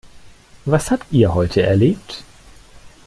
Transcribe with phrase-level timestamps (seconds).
[0.65, 2.23] Was habt ihr heute erlebt?